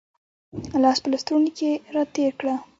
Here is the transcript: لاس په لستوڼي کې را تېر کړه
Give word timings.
لاس 0.83 0.97
په 1.03 1.07
لستوڼي 1.13 1.51
کې 1.57 1.71
را 1.93 2.03
تېر 2.15 2.31
کړه 2.39 2.55